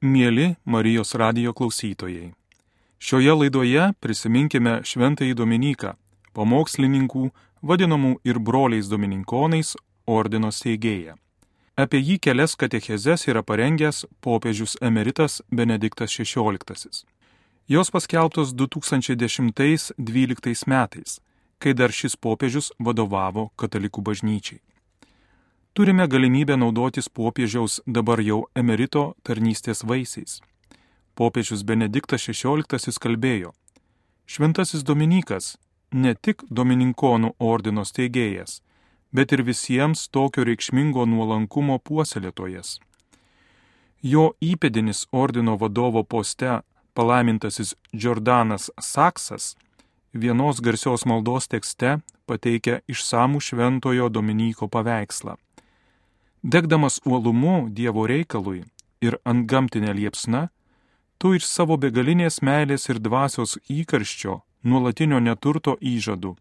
[0.00, 2.32] Mėly Marijos radijo klausytojai.
[3.02, 5.98] Šioje laidoje prisiminkime Šventąjį Dominiką,
[6.38, 7.34] pamokslininkų,
[7.66, 9.74] vadinamų ir broliais domininkonais,
[10.06, 11.18] ordino steigėją.
[11.74, 17.02] Apie jį kelias katechezes yra parengęs popiežius emeritas Benediktas XVI.
[17.66, 21.18] Jos paskelbtos 2010-2012 metais,
[21.58, 24.60] kai dar šis popiežius vadovavo katalikų bažnyčiai
[25.78, 30.40] turime galimybę naudotis popiežiaus dabar jau emerito tarnystės vaisiais.
[31.14, 33.52] Popiežius Benediktas XVI kalbėjo,
[34.26, 35.52] Šventasis Dominikas
[35.92, 38.58] ne tik Domininkonų ordino steigėjas,
[39.14, 42.80] bet ir visiems tokio reikšmingo nuolankumo puoselėtojas.
[44.02, 46.60] Jo įpėdinis ordino vadovo poste
[46.94, 49.54] palaimintasis Jordanas Saksas
[50.12, 55.38] vienos garsios maldos tekste pateikia išsamų šventojo Dominyko paveikslą.
[56.42, 58.62] Degdamas uolumu Dievo reikalui
[59.02, 60.48] ir ant gamtinė liepsna,
[61.18, 66.36] tu iš savo begalinės meilės ir dvasios įkarščio, nuolatinio neturto įžadų,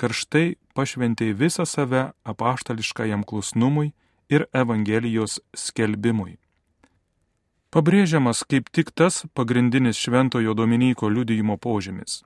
[0.00, 3.92] karštai pašventėjai visą save apaštališkajam klusnumui
[4.32, 6.38] ir Evangelijos skelbimui.
[7.68, 12.22] Pabrėžiamas kaip tik tas pagrindinis šventojo Dominyko liudijimo požymis.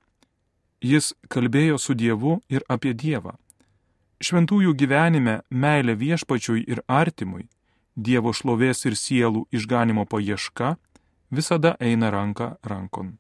[0.81, 3.35] Jis kalbėjo su Dievu ir apie Dievą
[4.21, 7.49] Šventųjų gyvenime meilė viešpačiui ir artimui,
[7.97, 10.77] Dievo šlovės ir sielų išganimo paieška
[11.31, 13.19] visada eina ranka rankon.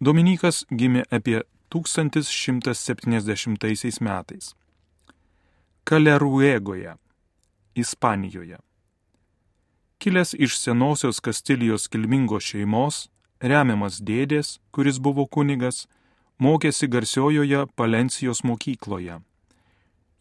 [0.00, 4.54] Dominikas gimė apie 1170 metais.
[5.84, 6.94] Kaleruegoje,
[7.74, 8.58] Ispanijoje.
[9.98, 13.08] Kilęs iš senosios Kastilijos kilmingos šeimos,
[13.40, 15.88] remiamas dėdės, kuris buvo kunigas,
[16.38, 19.20] mokėsi garsiojoje Palencijos mokykloje.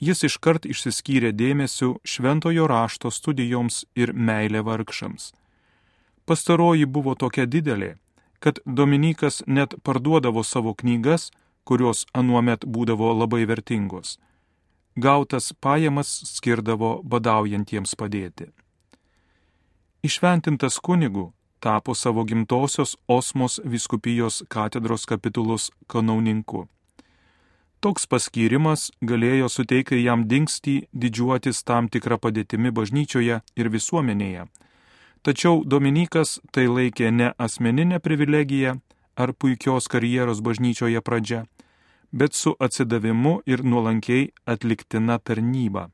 [0.04, 5.32] Jis iškart išsiskyrė dėmesiu šventojo rašto studijoms ir meilė vargšams.
[6.26, 7.96] Pastaroji buvo tokia didelė,
[8.40, 11.32] kad Dominikas net parduodavo savo knygas,
[11.64, 14.18] kurios anuomet būdavo labai vertingos.
[14.96, 18.52] Gautas pajamas skirdavo badaujantiems padėti.
[20.04, 21.32] Išventintas kunigu,
[21.64, 26.68] tapo savo gimtosios Osmos viskupijos katedros kapitulos kanauninku.
[27.80, 34.46] Toks paskyrimas galėjo suteikti jam dingstį didžiuotis tam tikrą padėtimi bažnyčioje ir visuomenėje.
[35.24, 38.78] Tačiau Dominikas tai laikė ne asmeninė privilegija
[39.16, 41.44] ar puikios karjeros bažnyčioje pradžia,
[42.12, 45.90] bet su atsidavimu ir nuolankiai atliktina tarnyba.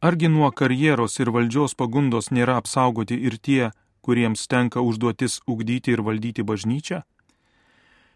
[0.00, 3.70] Argi nuo karjeros ir valdžios pagundos nėra apsaugoti ir tie,
[4.06, 7.00] kuriems tenka užduotis ugdyti ir valdyti bažnyčią?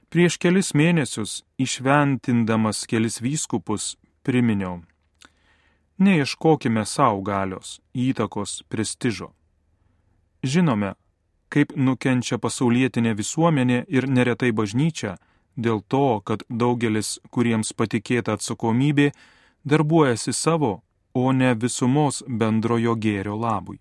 [0.07, 4.85] Prieš kelis mėnesius, išventindamas kelis vyskupus, priminiau.
[5.99, 9.33] Neieškokime savo galios, įtakos, prestižo.
[10.47, 10.95] Žinome,
[11.51, 15.17] kaip nukenčia pasaulietinė visuomenė ir neretai bažnyčia
[15.57, 19.11] dėl to, kad daugelis, kuriems patikėta atsakomybė,
[19.67, 20.73] darbuojasi savo
[21.15, 23.79] o ne visumos bendrojo gėrio labui.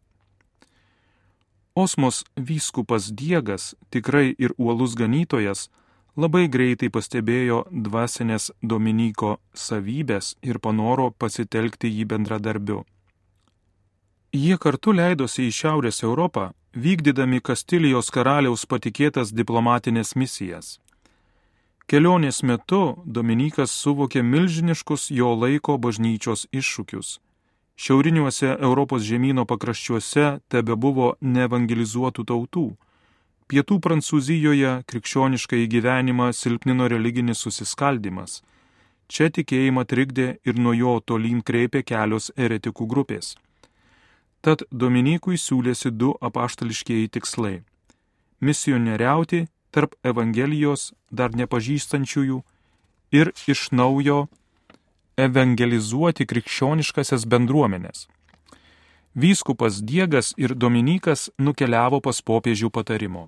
[1.75, 5.69] Osmos vyskupas Diegas, tikrai ir uolus ganytojas,
[6.17, 12.83] labai greitai pastebėjo dvasinės Dominyko savybės ir panoro pasitelkti jį bendradarbiu.
[14.31, 20.79] Jie kartu leidosi į Šiaurės Europą, vykdydami Kastilijos karaliaus patikėtas diplomatinės misijas.
[21.89, 27.19] Kelionės metu Dominikas suvokė milžiniškus jo laiko bažnyčios iššūkius.
[27.81, 32.65] Šiauriniuose Europos žemynų pakraščiuose tebe buvo neevangelizuotų tautų.
[33.49, 38.41] Pietų Prancūzijoje krikščionišką įgyvenimą silpnino religinis susiskaldimas.
[39.11, 43.33] Čia tikėjimą trikdė ir nuo jo tolyn kreipė kelios eretikų grupės.
[44.41, 47.57] Tad Dominikui siūlėsi du apaštališkieji tikslai-
[48.45, 52.41] misionieriauti tarp Evangelijos dar nepažįstančiųjų
[53.11, 54.27] ir iš naujo
[55.19, 58.07] evangelizuoti krikščioniškasias bendruomenės.
[59.15, 63.27] Vyskupas Diegas ir Dominikas nukeliavo pas popiežių patarimo.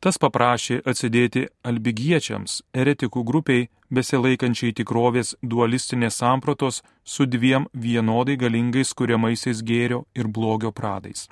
[0.00, 9.60] Tas paprašė atsidėti albigiečiams, eretikų grupiai, besilaikančiai tikrovės dualistinės sampratos su dviem vienodai galingais kuriamaisiais
[9.60, 11.28] gėrio ir blogio pradais.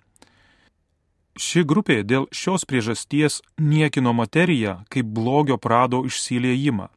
[1.39, 6.89] Ši grupė dėl šios priežasties niekino materiją kaip blogio prado išsiliejimą,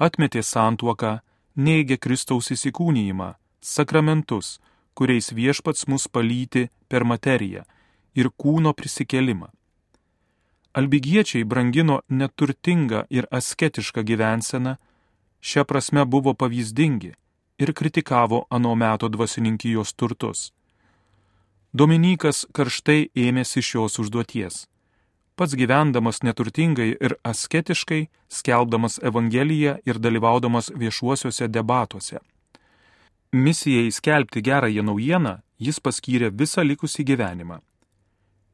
[0.00, 1.18] atmetė santuoką,
[1.66, 4.56] neigė Kristaus įsikūnyjimą, sakramentus,
[4.96, 7.66] kuriais viešpats mus palyti per materiją
[8.16, 9.52] ir kūno prisikelimą.
[10.80, 14.78] Albigiečiai brangino neturtingą ir asketišką gyvenseną,
[15.44, 17.12] šia prasme buvo pavyzdingi
[17.60, 20.54] ir kritikavo ano meto dvasininkijos turtus
[21.74, 24.68] Dominikas karštai ėmėsi šios užduoties.
[25.34, 32.20] Pats gyvendamas neturtingai ir asketiškai, skelbdamas Evangeliją ir dalyvaudamas viešuosiuose debatuose.
[33.32, 37.58] Misijai skelbti gerąją naujieną jis paskyrė visą likusį gyvenimą.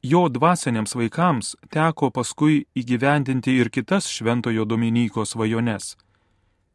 [0.01, 5.93] Jo dvasiniams vaikams teko paskui įgyvendinti ir kitas Šventojo Dominyko svajones.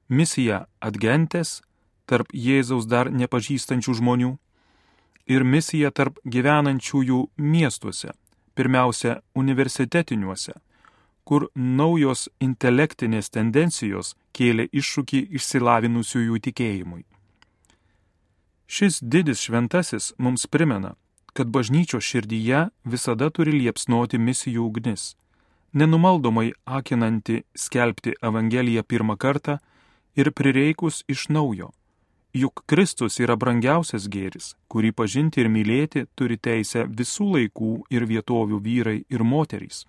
[0.09, 1.61] Misija atgentės
[2.07, 4.37] tarp Jėzaus dar nepažįstančių žmonių
[5.27, 8.13] ir misija tarp gyvenančiųjų miestuose,
[8.55, 10.55] pirmiausia universitetiniuose,
[11.27, 17.03] kur naujos intelektinės tendencijos kėlė iššūkį išsilavinusiųjų tikėjimui.
[18.67, 20.95] Šis didis šventasis mums primena,
[21.35, 25.15] kad bažnyčio širdyje visada turi liepsnoti misijų ugnis,
[25.73, 29.59] nenumaldomai akinanti skelbti Evangeliją pirmą kartą
[30.17, 31.73] ir prireikus iš naujo.
[32.37, 38.59] Juk Kristus yra brangiausias gėris, kurį pažinti ir mylėti turi teisę visų laikų ir vietovių
[38.61, 39.87] vyrai ir moterys.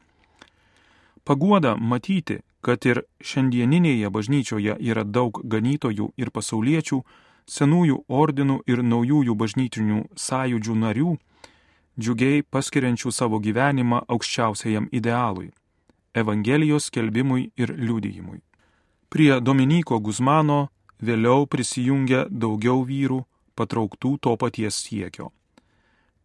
[1.28, 7.02] Paguoda matyti, kad ir šiandieninėje bažnyčioje yra daug ganytojų ir pasauliečių,
[7.58, 11.18] senųjų ordinų ir naujųjų bažnytinių sąjūdžių narių,
[12.00, 15.52] džiugiai paskiriančių savo gyvenimą aukščiausiajam idealui-
[16.24, 18.40] Evangelijos skelbimui ir liudijimui.
[19.10, 20.70] Prie Dominiko Guzmano
[21.02, 23.24] vėliau prisijungia daugiau vyrų
[23.58, 25.32] patrauktų to paties siekio.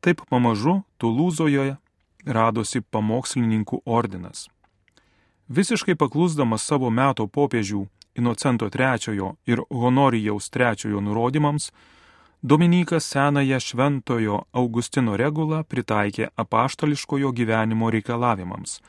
[0.01, 1.77] Taip pamažu Tulūzoje
[2.27, 4.49] radosi pamokslininkų ordinas.
[5.49, 7.87] Visiškai paklusdamas savo meto popiežių
[8.17, 11.73] Inocento III ir Honorijaus III nurodymams,
[12.45, 18.81] Dominikas senąją šventojo Augustino regulą pritaikė apaštališkojo gyvenimo reikalavimams,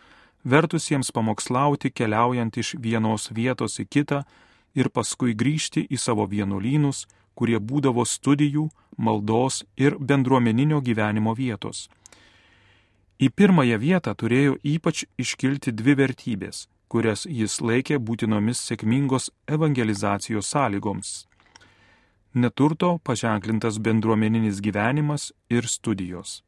[0.43, 4.23] vertusiems pamokslauti keliaujant iš vienos vietos į kitą
[4.75, 11.89] ir paskui grįžti į savo vienuolynus, kurie būdavo studijų, maldos ir bendruomeninio gyvenimo vietos.
[13.19, 21.13] Į pirmąją vietą turėjo ypač iškilti dvi vertybės, kurias jis laikė būtinomis sėkmingos evangelizacijos sąlygoms
[22.33, 26.43] neturto paženklintas bendruomeninis gyvenimas ir studijos.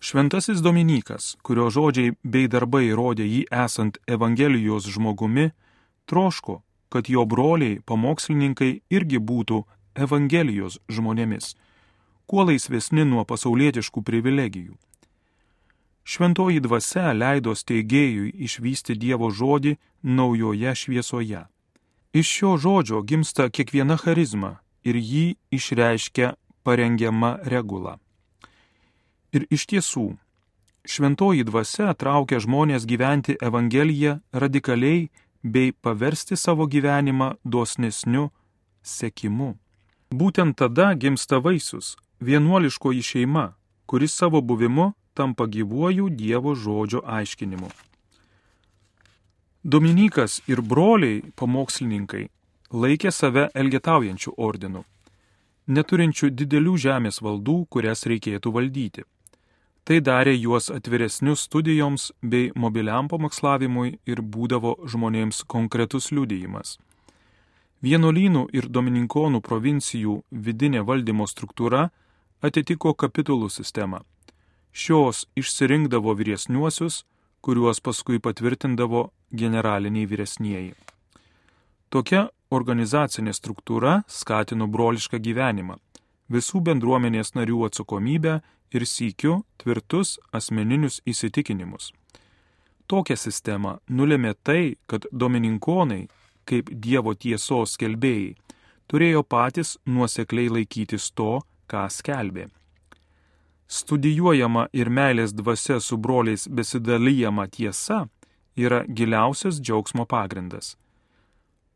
[0.00, 5.50] Šventasis Dominikas, kurio žodžiai bei darbai rodė jį esant Evangelijos žmogumi,
[6.08, 9.62] troško, kad jo broliai pamokslininkai irgi būtų
[9.94, 11.54] Evangelijos žmonėmis,
[12.26, 14.74] kuo laisvesni nuo pasaulietiškų privilegijų.
[16.04, 21.44] Šventoji dvasia leido steigėjui išvysti Dievo žodį naujoje šviesoje.
[22.12, 26.34] Iš šio žodžio gimsta kiekviena charizma, ir jį išreiškia
[26.64, 27.98] parengiama regula.
[29.34, 30.06] Ir iš tiesų,
[30.84, 35.10] šventoji dvasia traukia žmonės gyventi Evangeliją radikaliai
[35.42, 38.30] bei paversti savo gyvenimą dosnesniu
[38.82, 39.54] sekimu.
[40.10, 41.96] Būtent tada gimsta vaisius-
[42.26, 43.54] vienuoliškoji šeima,
[43.86, 47.70] kuris savo buvimu tampa gyvuoju Dievo žodžio aiškinimu.
[49.64, 52.28] Dominikas ir broliai pamokslininkai
[52.72, 54.84] laikė save elgetaujančių ordinų,
[55.68, 59.04] neturinčių didelių žemės valdų, kurias reikėtų valdyti.
[59.84, 66.76] Tai darė juos atviresnius studijoms bei mobiliam pamokslavimui ir būdavo žmonėms konkretus liudijimas.
[67.80, 71.88] Vienuolynų ir domininkonų provincijų vidinė valdymo struktūra
[72.44, 74.02] atitiko kapitulų sistemą.
[74.72, 77.04] Šios išsirinkdavo vyresniuosius,
[77.40, 80.74] kuriuos paskui patvirtindavo generaliniai vyresnieji.
[81.90, 85.78] Tokia organizacinė struktūra skatino brolišką gyvenimą,
[86.30, 88.40] visų bendruomenės narių atsakomybę
[88.74, 91.90] ir sykiu tvirtus asmeninius įsitikinimus.
[92.90, 96.08] Tokią sistemą nulėmė tai, kad domininkonai,
[96.44, 98.34] kaip Dievo tiesos skelbėjai,
[98.90, 101.38] turėjo patys nuosekliai laikytis to,
[101.70, 102.48] ką skelbė.
[103.70, 108.08] Studijuojama ir meilės dvasia su broliais besidalyjama tiesa
[108.58, 110.74] yra giliausias džiaugsmo pagrindas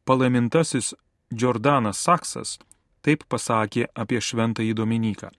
[0.05, 0.95] palaimintasis
[1.41, 2.59] Jordanas Saksas
[3.05, 5.31] taip pasakė apie šventąjį Dominiką.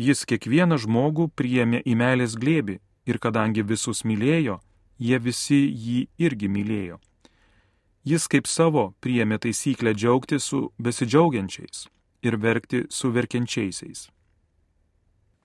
[0.00, 2.78] Jis kiekvieną žmogų priėmė į meilės glėbi
[3.10, 4.60] ir kadangi visus mylėjo,
[4.96, 6.96] jie visi jį irgi mylėjo.
[8.08, 11.84] Jis kaip savo priėmė taisyklę džiaugti su besidžiaugiančiais
[12.24, 14.08] ir verkti su verkiančiaisiais.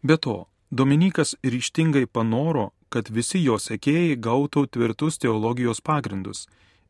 [0.04, 6.46] Be to, Dominikas ryštingai panoro, kad visi jo sekėjai gautų tvirtus teologijos pagrindus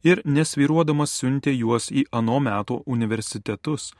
[0.06, 3.92] ir nesviruodamas siuntė juos į ano meto universitetus,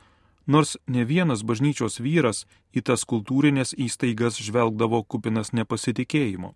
[0.46, 6.54] nors ne vienas bažnyčios vyras į tas kultūrinės įstaigas žvelgdavo kupinas nepasitikėjimo.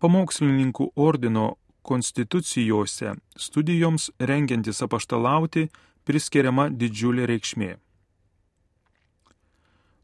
[0.00, 5.68] Pamokslininkų ordino konstitucijose studijoms rengiantis apaštalauti
[6.04, 7.74] priskiriama didžiulė reikšmė.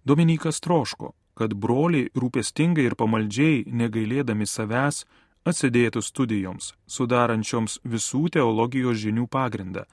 [0.07, 5.05] Dominikas troško, kad broliai rūpestingai ir pamaldžiai, negailėdami savęs,
[5.47, 9.85] atsidėtų studijoms, sudarančioms visų teologijos žinių pagrindą.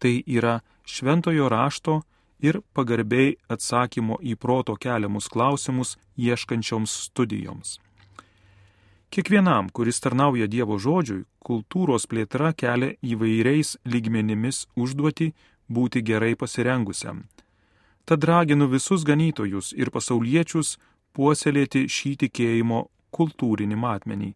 [0.00, 2.00] Tai yra šventojo rašto
[2.42, 7.78] ir pagarbiai atsakymo į proto keliamus klausimus ieškančioms studijoms.
[9.12, 15.32] Kiekvienam, kuris tarnauja Dievo žodžiui, kultūros plėtra kelia įvairiais lygmenimis užduoti
[15.68, 17.26] būti gerai pasirengusiam.
[18.08, 20.78] Tad raginu visus ganytojus ir pasauliečius
[21.12, 24.30] puoselėti šį tikėjimo kultūrinį matmenį,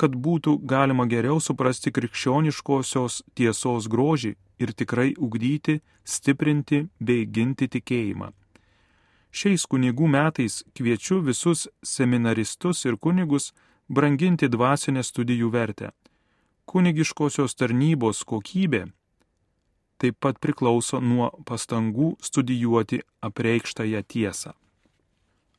[0.00, 8.32] kad būtų galima geriau suprasti krikščioniškosios tiesos grožį ir tikrai ugdyti, stiprinti bei ginti tikėjimą.
[9.34, 13.52] Šiais kunigų metais kviečiu visus seminaristus ir kunigus
[13.88, 15.90] branginti dvasinę studijų vertę.
[16.70, 18.86] Kunigiškosios tarnybos kokybė
[19.98, 24.52] taip pat priklauso nuo pastangų studijuoti apreikštąją tiesą.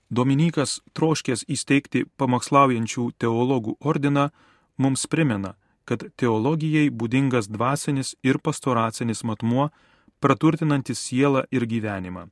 [0.09, 4.29] Dominikas troškės įsteigti pamokslaujančių teologų ordiną
[4.77, 9.69] mums primena, kad teologijai būdingas dvasinis ir pastoracinis matmuo,
[10.19, 12.27] praturtinantis sielą ir gyvenimą.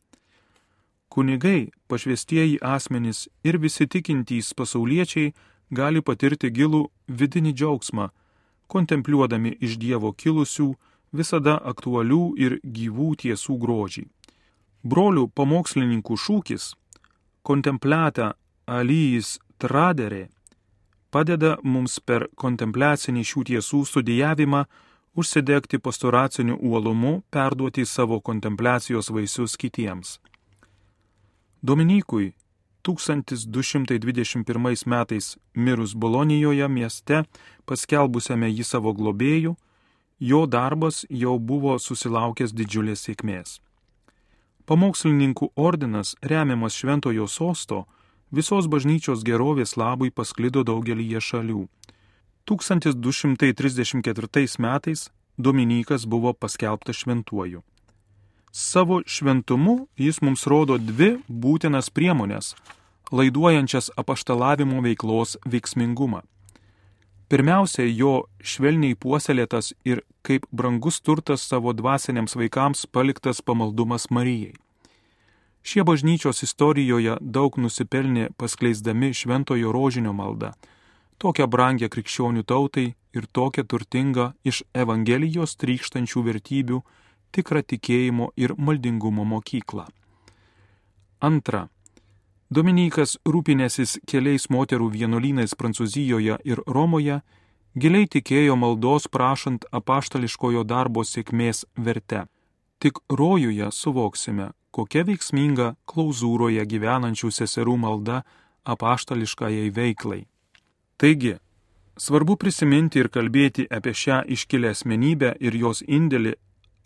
[1.14, 5.34] Kunigai, pašvestieji asmenys ir visi tikintys pasauliečiai
[5.70, 8.08] gali patirti gilų vidinį džiaugsmą,
[8.68, 10.74] kontempliuodami iš Dievo kilusių,
[11.14, 14.08] visada aktualių ir gyvų tiesų grožį.
[14.84, 16.74] Brolių pamokslininkų šūkis-
[17.48, 18.34] kontempliata
[18.66, 20.30] alyjis traderė
[21.14, 24.64] padeda mums per kontempliacinį šių tiesų studijavimą
[25.16, 30.20] užsidegti pastoraciniu uolumu, perduoti savo kontempliacijos vaisius kitiems.
[31.62, 32.34] Dominikui
[32.84, 37.24] 1221 metais mirus Bolonijoje mieste,
[37.66, 39.56] paskelbusiame jį savo globėjų,
[40.20, 43.62] jo darbas jau buvo susilaukęs didžiulės sėkmės.
[44.66, 47.86] Pamokslininkų ordinas, remiamas šventojo sosto,
[48.34, 51.68] visos bažnyčios gerovės labui pasklido daugelįje šalių.
[52.50, 57.62] 1234 metais Dominikas buvo paskelbtas šventuoju.
[58.52, 62.56] Savo šventumu jis mums rodo dvi būtinas priemonės,
[63.12, 66.22] laiduojančias apaštalavimo veiklos veiksmingumą.
[67.34, 74.54] Pirmiausia, jo švelniai puoselėtas ir kaip brangus turtas savo dvasiniams vaikams paliktas pamaldumas Marijai.
[75.64, 80.52] Šie bažnyčios istorijoje daug nusipelnė paskleisdami šventojo rožinio maldą,
[81.18, 86.82] tokią brangę krikščionių tautai ir tokią turtingą iš Evangelijos trykštančių vertybių
[87.34, 89.86] tikrą tikėjimo ir maldingumo mokyklą.
[91.24, 91.70] Antra.
[92.54, 97.22] Dominikas rūpinėsis keliais moterų vienuolynais Prancūzijoje ir Romoje,
[97.80, 102.26] giliai tikėjo maldos prašant apaštališkojo darbo sėkmės verte.
[102.84, 108.24] Tik rojuje suvoksime, kokia veiksminga klauzūroje gyvenančių seserų malda
[108.74, 110.24] apaštališkajai veiklai.
[110.98, 111.36] Taigi,
[111.98, 116.34] svarbu prisiminti ir kalbėti apie šią iškilę asmenybę ir jos indėlį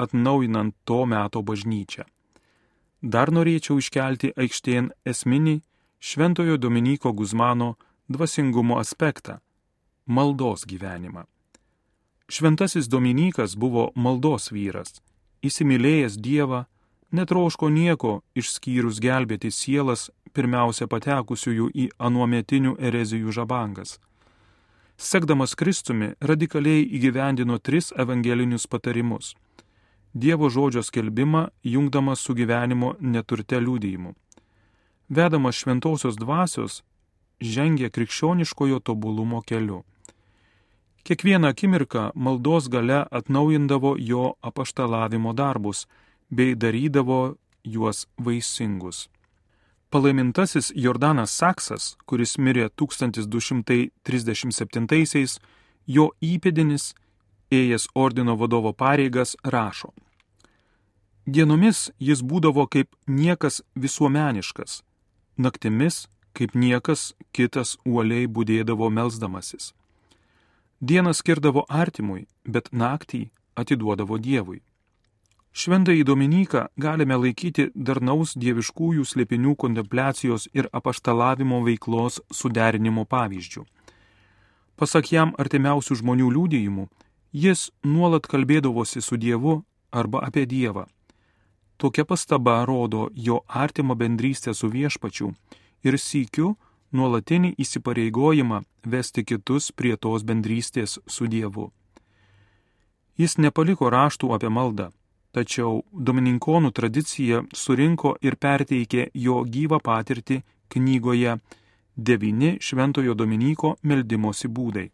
[0.03, 2.05] atnaujinant to meto bažnyčią.
[3.01, 5.59] Dar norėčiau iškelti aikštėn esminį
[5.99, 7.75] Šventojo Dominiko Guzmano
[8.09, 9.39] dvasingumo aspektą-
[10.15, 11.23] maldos gyvenimą.
[12.29, 14.99] Šventasis Dominikas buvo maldos vyras,
[15.41, 16.65] įsimylėjęs Dievą,
[17.11, 23.97] netroško nieko išskyrus gelbėti sielas pirmiausia patekusiųjų į anuometinių erezijų žabangas.
[24.97, 29.35] Sekdamas Kristumi radikaliai įgyvendino tris evangelinius patarimus
[30.13, 34.15] Dievo žodžio skelbimą jungdamas su gyvenimo neturte liūdėjimu.
[35.09, 36.81] Vedamas šventosios dvasios,
[37.39, 39.83] žengė krikščioniškojo tobulumo keliu.
[41.05, 45.85] Kiekvieną akimirką maldos gale atnaujindavo jo apaštalavimo darbus
[46.29, 49.09] bei darydavo juos vaisingus.
[49.89, 55.39] Palaimintasis Jordanas Saksas, kuris mirė 1237-aisiais,
[55.87, 56.95] jo įpėdinis
[57.51, 59.93] ėjęs ordino vadovo pareigas, rašo.
[61.27, 64.83] Dienomis jis būdavo kaip niekas visuomeniškas,
[65.37, 66.07] naktimis
[66.37, 69.73] kaip niekas kitas uoliai būdėdavo melzdamasis.
[70.79, 74.61] Dieną skirdavo artimui, bet naktį atiduodavo Dievui.
[75.57, 83.65] Šventąjį Dominiką galime laikyti darnaus dieviškųjų slėpinių kontempliacijos ir apaštalavimo veiklos suderinimo pavyzdžių.
[84.77, 86.85] Pasak jam artimiausių žmonių liūdėjimų,
[87.37, 90.85] Jis nuolat kalbėdavosi su Dievu arba apie Dievą.
[91.77, 95.33] Tokia pastaba rodo jo artimą bendrystę su viešpačiu
[95.83, 96.55] ir sykiu
[96.91, 101.71] nuolatinį įsipareigojimą vesti kitus prie tos bendrystės su Dievu.
[103.17, 104.91] Jis nepaliko raštų apie maldą,
[105.37, 110.41] tačiau domininkonų tradicija surinko ir perteikė jo gyvą patirtį
[110.73, 111.37] knygoje
[112.09, 114.91] devyni Šventojo Dominyko meldimosi būdai,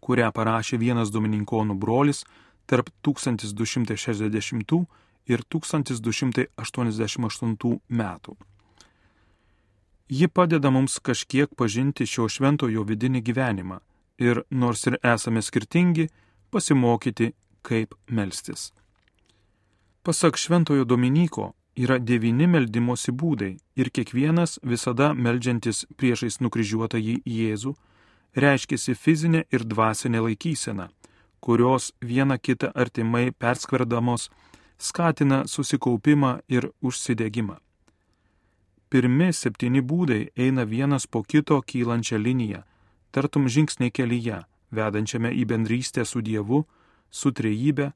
[0.00, 2.24] kurią parašė vienas Domininkonų brolis
[2.66, 4.86] tarp 1260
[5.26, 8.36] ir 1288 metų.
[10.08, 13.80] Ji padeda mums kažkiek pažinti šio šventojo vidinį gyvenimą
[14.22, 16.08] ir, nors ir esame skirtingi,
[16.50, 17.32] pasimokyti,
[17.66, 18.72] kaip melstis.
[20.06, 27.72] Pasak šventojo Dominyko, yra devyni meldimosi būdai ir kiekvienas visada meldžiantis priešais nukryžiuotąjį Jėzų
[28.44, 30.86] reiškiasi fizinė ir dvasinė laikysena,
[31.42, 34.28] kurios viena kitą artimai perskverdamos
[34.78, 37.58] skatina susikaupimą ir užsidėgymą.
[38.88, 42.62] Pirmi septyni būdai eina vienas po kito kylančią liniją,
[43.10, 46.62] tartum žingsniai kelyje, vedančiame į bendrystę su Dievu,
[47.10, 47.90] su trejybė.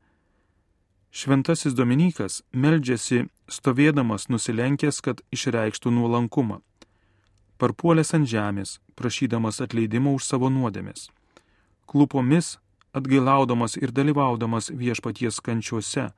[1.10, 6.60] Šventasis Dominikas meldžiasi stovėdamas nusilenkęs, kad išreikštų nuolankumą.
[7.58, 11.08] Parpuolęs ant žemės, prašydamas atleidimo už savo nuodėmės.
[11.90, 12.58] Klupomis
[12.94, 16.12] atgailaudamas ir dalyvaudamas viešpaties kančiuose,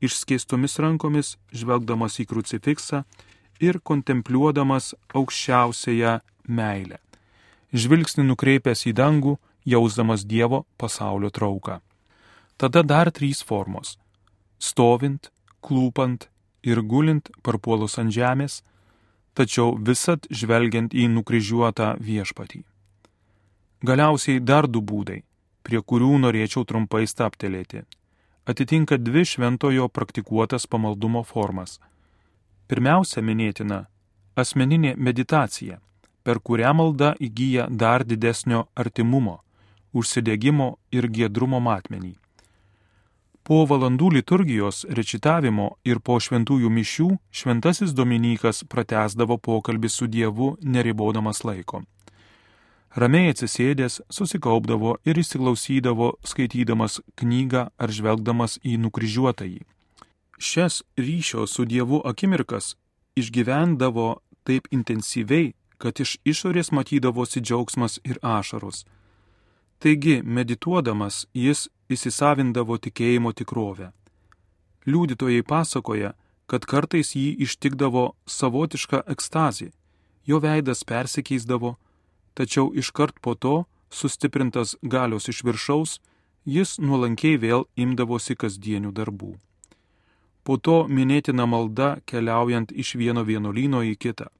[0.00, 3.04] išskėstomis rankomis žvelgdamas į krucifiksą
[3.60, 6.98] ir kontempliuodamas aukščiausiąją meilę.
[7.76, 9.36] Žvilgsnį nukreipęs į dangų,
[9.68, 11.80] jausdamas Dievo pasaulio trauką.
[12.56, 13.98] Tada dar trys formos-
[14.58, 15.30] stovint,
[15.62, 16.28] klūpant
[16.62, 18.62] ir gulint parpuolus ant žemės,
[19.34, 22.64] tačiau visat žvelgiant į nukryžiuotą viešpatį.
[23.86, 25.22] Galiausiai dar du būdai,
[25.62, 27.84] prie kurių norėčiau trumpai staptelėti
[28.48, 31.80] atitinka dvi šventojo praktikuotas pamaldumo formas.
[32.68, 33.86] Pirmiausia minėtina-
[34.42, 35.80] asmeninė meditacija,
[36.24, 39.36] per kurią malda įgyja dar didesnio artimumo,
[39.94, 42.14] užsidėgymo ir giedrumo matmenį.
[43.48, 51.40] Po valandų liturgijos rečitavimo ir po šventųjų mišių šventasis Dominikas pratesdavo pokalbį su Dievu neribodamas
[51.48, 51.80] laiko.
[52.92, 59.64] Ramiai atsisėdęs susikaupdavo ir įsiklausydavo, skaitydamas knygą ar žvelgdamas į nukryžiuotąjį.
[60.36, 62.74] Šias ryšio su Dievu akimirkas
[63.16, 68.84] išgyvendavo taip intensyviai, kad iš išorės matydavosi džiaugsmas ir ašaros.
[69.80, 73.92] Taigi, medituodamas, jis įsisavindavo tikėjimo tikrovę.
[74.86, 76.14] Liudytojai pasakoja,
[76.48, 79.70] kad kartais jį ištikdavo savotiška ekstazė,
[80.24, 81.76] jo veidas persikeisdavo,
[82.34, 83.56] tačiau iškart po to,
[83.90, 85.98] sustiprintas galios iš viršaus,
[86.44, 89.34] jis nuolankiai vėl imdavosi kasdienių darbų.
[90.44, 94.30] Po to minėtina malda keliaujant iš vieno vienuolyno į kitą.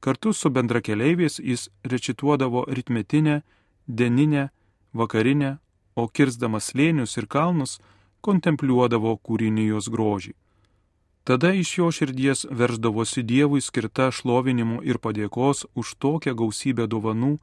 [0.00, 3.42] Kartu su bendrakeleiviais jis rečituodavo ritmetinę,
[3.86, 4.48] dieninę,
[4.94, 5.58] vakarinę,
[5.94, 7.78] o kirsdamas slėnius ir kalnus
[8.22, 10.34] kontempliuodavo kūrinijos grožį.
[11.24, 17.36] Tada iš jo širdies verždavosi Dievui skirta šlovinimu ir padėkos už tokią gausybę dovanų,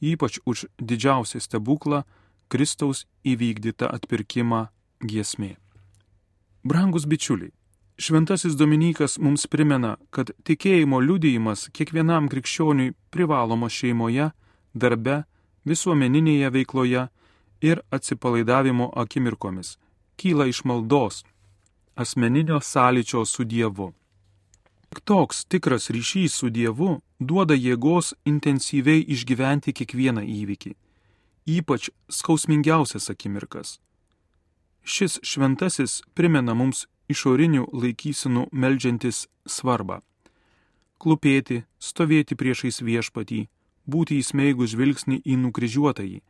[0.00, 2.04] ypač už didžiausią stebuklą
[2.48, 4.68] Kristaus įvykdytą atpirkimą
[5.02, 5.56] giesmė.
[6.62, 7.50] Brangus bičiuliai,
[7.98, 14.32] Šventasis Dominikas mums primena, kad tikėjimo liudijimas kiekvienam krikščioniui privalomo šeimoje,
[14.74, 15.20] darbe,
[15.62, 17.04] visuomeninėje veikloje
[17.70, 19.76] ir atsipalaidavimo akimirkomis
[20.16, 21.24] kyla iš maldos,
[21.94, 23.92] asmeninio sąlyčio su Dievu.
[25.04, 30.72] Toks tikras ryšys su Dievu duoda jėgos intensyviai išgyventi kiekvieną įvykį,
[31.58, 33.78] ypač skausmingiausias akimirkas.
[34.84, 39.98] Šis šventasis primena mums išorinių laikysinų melžiantis svarbą.
[41.02, 43.48] Klupėti, stovėti priešais viešpatį,
[43.90, 46.22] būti įsmeigus žvilgsnį į nukryžiuotąjį,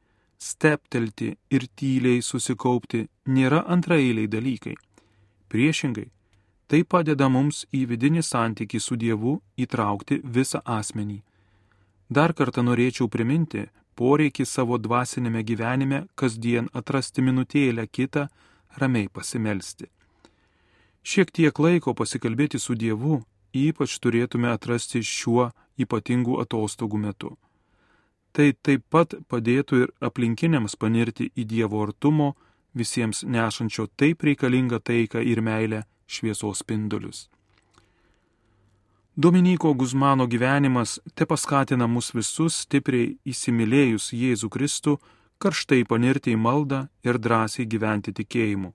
[0.45, 4.75] steptelti ir tyliai susikaupti nėra antraeiliai dalykai
[5.55, 6.09] Priešingai,
[6.67, 11.21] tai padeda mums į vidinį santykį su Dievu įtraukti visą asmenį.
[12.11, 13.63] Dar kartą norėčiau priminti
[13.95, 18.27] poreikį savo dvasinėme gyvenime kasdien atrasti minutėlę kitą,
[18.81, 19.87] ramiai pasimelsti.
[21.07, 23.21] Šiek tiek laiko pasikalbėti su Dievu
[23.55, 27.31] ypač turėtume atrasti šiuo ypatingu atostogų metu.
[28.35, 32.33] Tai taip pat padėtų ir aplinkiniams panirti į Dievo artumo,
[32.75, 37.29] visiems nešančio taip reikalingą taiką ir meilę šviesos spindulius.
[39.17, 44.95] Dominiko Guzmano gyvenimas te paskatina mus visus stipriai įsimylėjus Jėzų Kristų,
[45.39, 48.73] karštai panirti į maldą ir drąsiai gyventi tikėjimu.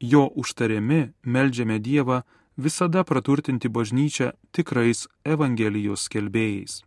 [0.00, 2.22] Jo užtariami melžiame Dievą
[2.56, 6.80] visada praturtinti bažnyčią tikrais Evangelijos skelbėjais.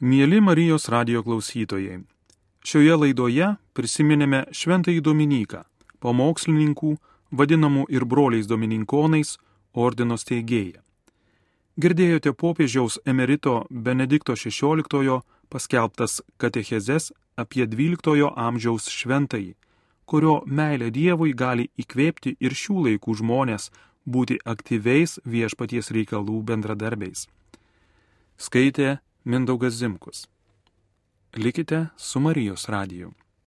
[0.00, 1.98] Mėly Marijos radio klausytojai,
[2.64, 5.58] Šioje laidoje prisiminėme Šventąjį Dominiką,
[6.00, 6.94] pamokslininkų,
[7.36, 9.34] vadinamų ir broliais domininkonais,
[9.76, 10.80] ordino steigėją.
[11.76, 15.20] Girdėjote popiežiaus emerito Benedikto XVI
[15.52, 19.52] paskelbtas katechezes apie XII amžiaus šventąjį,
[20.08, 23.68] kurio meilė Dievui gali įkvėpti ir šių laikų žmonės
[24.08, 27.28] būti aktyviais viešpaties reikalų bendradarbiais.
[28.40, 30.28] Skaitė Mindaugas Zimkus.
[31.36, 33.12] Likite su Marijos radiju.